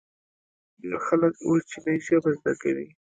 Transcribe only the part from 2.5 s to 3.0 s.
کوي.